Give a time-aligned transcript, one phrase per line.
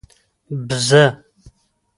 [0.49, 1.03] 🐐 بزه